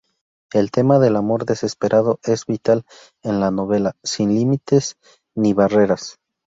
El 0.51 0.71
tema 0.71 0.97
del 0.97 1.15
amor 1.15 1.45
desesperado 1.45 2.19
es 2.23 2.47
vital 2.47 2.85
en 3.21 3.39
la 3.39 3.51
novela, 3.51 3.95
sin 4.03 4.29
límites 4.33 4.97
ni 5.35 5.53
barreras. 5.53 6.17